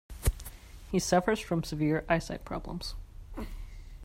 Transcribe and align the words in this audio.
He 0.89 0.97
suffers 0.97 1.39
from 1.39 1.63
severe 1.63 2.03
eyesight 2.09 2.43
problems. 2.43 2.95